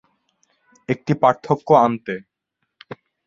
[0.89, 2.15] একটি পার্থক্য আনতে।